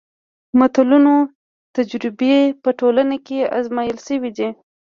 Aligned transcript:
د 0.47 0.51
متلونو 0.59 1.13
تجربې 1.75 2.37
په 2.63 2.69
ټولنه 2.79 3.15
کې 3.27 3.39
ازمایل 3.59 3.97
شوي 4.07 4.31
دي 4.37 4.49